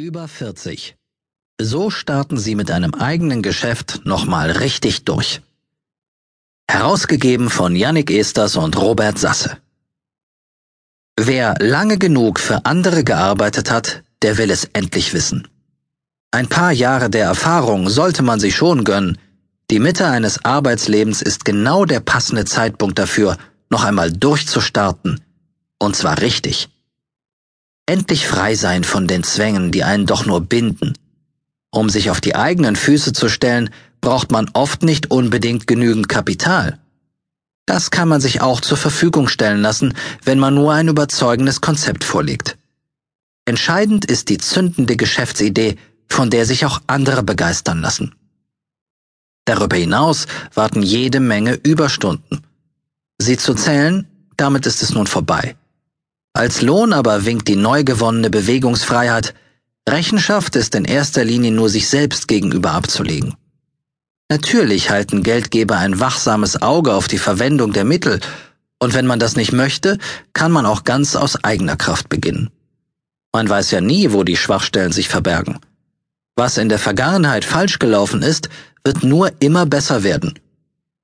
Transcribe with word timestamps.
Über 0.00 0.28
40. 0.28 0.96
So 1.60 1.90
starten 1.90 2.38
Sie 2.38 2.54
mit 2.54 2.70
einem 2.70 2.94
eigenen 2.94 3.42
Geschäft 3.42 4.00
nochmal 4.04 4.50
richtig 4.50 5.04
durch. 5.04 5.42
Herausgegeben 6.66 7.50
von 7.50 7.76
Yannick 7.76 8.10
Esters 8.10 8.56
und 8.56 8.78
Robert 8.80 9.18
Sasse. 9.18 9.58
Wer 11.18 11.54
lange 11.60 11.98
genug 11.98 12.40
für 12.40 12.64
andere 12.64 13.04
gearbeitet 13.04 13.70
hat, 13.70 14.02
der 14.22 14.38
will 14.38 14.50
es 14.50 14.64
endlich 14.72 15.12
wissen. 15.12 15.48
Ein 16.30 16.48
paar 16.48 16.72
Jahre 16.72 17.10
der 17.10 17.26
Erfahrung 17.26 17.90
sollte 17.90 18.22
man 18.22 18.40
sich 18.40 18.56
schon 18.56 18.84
gönnen. 18.84 19.18
Die 19.70 19.80
Mitte 19.80 20.06
eines 20.06 20.42
Arbeitslebens 20.46 21.20
ist 21.20 21.44
genau 21.44 21.84
der 21.84 22.00
passende 22.00 22.46
Zeitpunkt 22.46 22.98
dafür, 22.98 23.36
noch 23.68 23.84
einmal 23.84 24.10
durchzustarten. 24.10 25.20
Und 25.78 25.94
zwar 25.94 26.22
richtig 26.22 26.70
endlich 27.90 28.28
frei 28.28 28.54
sein 28.54 28.84
von 28.84 29.08
den 29.08 29.24
Zwängen, 29.24 29.72
die 29.72 29.82
einen 29.82 30.06
doch 30.06 30.24
nur 30.24 30.40
binden. 30.42 30.94
Um 31.72 31.90
sich 31.90 32.08
auf 32.10 32.20
die 32.20 32.36
eigenen 32.36 32.76
Füße 32.76 33.12
zu 33.12 33.28
stellen, 33.28 33.70
braucht 34.00 34.30
man 34.30 34.48
oft 34.52 34.84
nicht 34.84 35.10
unbedingt 35.10 35.66
genügend 35.66 36.08
Kapital. 36.08 36.78
Das 37.66 37.90
kann 37.90 38.08
man 38.08 38.20
sich 38.20 38.42
auch 38.42 38.60
zur 38.60 38.76
Verfügung 38.76 39.26
stellen 39.26 39.60
lassen, 39.60 39.94
wenn 40.24 40.38
man 40.38 40.54
nur 40.54 40.72
ein 40.72 40.86
überzeugendes 40.86 41.60
Konzept 41.60 42.04
vorlegt. 42.04 42.56
Entscheidend 43.44 44.04
ist 44.04 44.28
die 44.28 44.38
zündende 44.38 44.96
Geschäftsidee, 44.96 45.76
von 46.08 46.30
der 46.30 46.46
sich 46.46 46.64
auch 46.64 46.80
andere 46.86 47.24
begeistern 47.24 47.80
lassen. 47.80 48.14
Darüber 49.46 49.76
hinaus 49.76 50.26
warten 50.54 50.82
jede 50.82 51.18
Menge 51.18 51.54
Überstunden. 51.54 52.46
Sie 53.18 53.36
zu 53.36 53.54
zählen, 53.54 54.06
damit 54.36 54.64
ist 54.66 54.80
es 54.80 54.90
nun 54.90 55.08
vorbei. 55.08 55.56
Als 56.32 56.62
Lohn 56.62 56.92
aber 56.92 57.24
winkt 57.24 57.48
die 57.48 57.56
neu 57.56 57.82
gewonnene 57.84 58.30
Bewegungsfreiheit. 58.30 59.34
Rechenschaft 59.88 60.54
ist 60.56 60.74
in 60.74 60.84
erster 60.84 61.24
Linie 61.24 61.50
nur 61.50 61.68
sich 61.68 61.88
selbst 61.88 62.28
gegenüber 62.28 62.72
abzulegen. 62.72 63.34
Natürlich 64.30 64.90
halten 64.90 65.24
Geldgeber 65.24 65.78
ein 65.78 65.98
wachsames 65.98 66.62
Auge 66.62 66.94
auf 66.94 67.08
die 67.08 67.18
Verwendung 67.18 67.72
der 67.72 67.84
Mittel, 67.84 68.20
und 68.78 68.94
wenn 68.94 69.06
man 69.06 69.18
das 69.18 69.36
nicht 69.36 69.52
möchte, 69.52 69.98
kann 70.32 70.52
man 70.52 70.64
auch 70.64 70.84
ganz 70.84 71.14
aus 71.14 71.44
eigener 71.44 71.76
Kraft 71.76 72.08
beginnen. 72.08 72.50
Man 73.32 73.48
weiß 73.48 73.72
ja 73.72 73.80
nie, 73.80 74.12
wo 74.12 74.24
die 74.24 74.36
Schwachstellen 74.36 74.92
sich 74.92 75.08
verbergen. 75.08 75.58
Was 76.36 76.56
in 76.56 76.68
der 76.68 76.78
Vergangenheit 76.78 77.44
falsch 77.44 77.78
gelaufen 77.78 78.22
ist, 78.22 78.48
wird 78.84 79.04
nur 79.04 79.32
immer 79.40 79.66
besser 79.66 80.02
werden. 80.02 80.38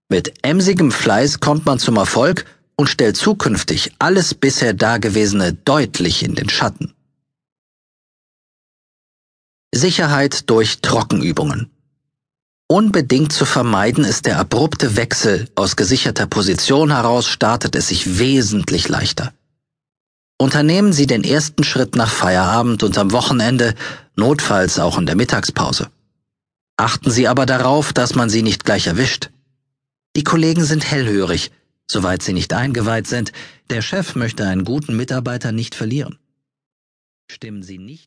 Mit 0.08 0.32
emsigem 0.42 0.90
Fleiß 0.90 1.40
kommt 1.40 1.66
man 1.66 1.78
zum 1.78 1.96
Erfolg 1.96 2.46
und 2.76 2.88
stellt 2.88 3.16
zukünftig 3.16 3.92
alles 3.98 4.34
bisher 4.34 4.74
Dagewesene 4.74 5.54
deutlich 5.54 6.22
in 6.22 6.34
den 6.34 6.48
Schatten. 6.48 6.94
Sicherheit 9.74 10.48
durch 10.48 10.80
Trockenübungen. 10.80 11.70
Unbedingt 12.68 13.32
zu 13.32 13.44
vermeiden 13.44 14.04
ist 14.04 14.26
der 14.26 14.38
abrupte 14.38 14.96
Wechsel 14.96 15.48
aus 15.54 15.76
gesicherter 15.76 16.26
Position 16.26 16.90
heraus 16.90 17.28
startet 17.28 17.76
es 17.76 17.88
sich 17.88 18.18
wesentlich 18.18 18.88
leichter. 18.88 19.32
Unternehmen 20.38 20.92
Sie 20.92 21.06
den 21.06 21.24
ersten 21.24 21.64
Schritt 21.64 21.96
nach 21.96 22.10
Feierabend 22.10 22.82
und 22.82 22.98
am 22.98 23.12
Wochenende, 23.12 23.74
notfalls 24.16 24.78
auch 24.78 24.98
in 24.98 25.06
der 25.06 25.16
Mittagspause. 25.16 25.88
Achten 26.76 27.10
Sie 27.10 27.28
aber 27.28 27.46
darauf, 27.46 27.92
dass 27.92 28.14
man 28.14 28.28
Sie 28.28 28.42
nicht 28.42 28.64
gleich 28.64 28.86
erwischt. 28.86 29.30
Die 30.14 30.24
Kollegen 30.24 30.64
sind 30.64 30.90
hellhörig, 30.90 31.52
soweit 31.90 32.22
sie 32.22 32.32
nicht 32.32 32.52
eingeweiht 32.52 33.06
sind, 33.06 33.32
der 33.70 33.82
Chef 33.82 34.14
möchte 34.14 34.46
einen 34.46 34.64
guten 34.64 34.96
Mitarbeiter 34.96 35.52
nicht 35.52 35.74
verlieren. 35.74 36.18
Stimmen 37.30 37.62
Sie 37.62 37.78
nicht 37.78 38.04